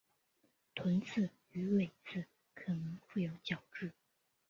[0.73, 3.93] 臀刺与尾刺可能覆有角质。